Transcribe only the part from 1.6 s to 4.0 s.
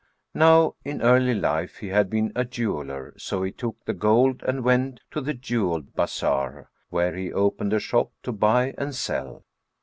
he had been a jeweller; so he took the